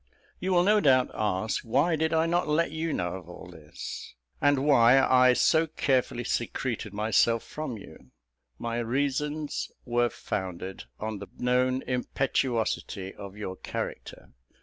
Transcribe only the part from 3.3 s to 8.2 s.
this? and why I so carefully secreted myself from you?